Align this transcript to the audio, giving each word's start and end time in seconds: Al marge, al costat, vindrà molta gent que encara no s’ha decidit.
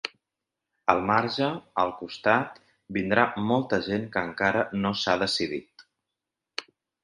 Al 0.93 1.03
marge, 1.09 1.49
al 1.83 1.91
costat, 1.99 2.57
vindrà 2.99 3.27
molta 3.53 3.81
gent 3.91 4.09
que 4.17 4.27
encara 4.31 4.67
no 4.85 4.97
s’ha 5.03 5.19
decidit. 5.29 5.89